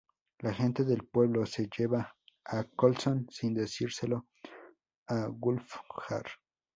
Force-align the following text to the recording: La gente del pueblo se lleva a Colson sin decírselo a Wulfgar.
La 0.39 0.51
gente 0.51 0.83
del 0.83 1.03
pueblo 1.05 1.45
se 1.45 1.69
lleva 1.77 2.15
a 2.45 2.63
Colson 2.63 3.27
sin 3.29 3.53
decírselo 3.53 4.25
a 5.05 5.27
Wulfgar. 5.27 6.25